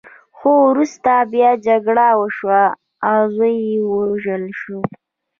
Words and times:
خو 0.37 0.49
وروسته 0.69 1.11
بیا 1.33 1.51
جګړه 1.67 2.07
وشوه 2.19 2.63
او 3.09 3.19
زوی 3.35 3.55
یې 3.69 3.77
ووژل 3.89 4.43
شو. 4.59 4.79